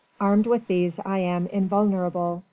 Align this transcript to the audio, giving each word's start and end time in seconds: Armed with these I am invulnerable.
Armed 0.19 0.47
with 0.47 0.65
these 0.65 0.99
I 1.05 1.19
am 1.19 1.45
invulnerable. 1.45 2.39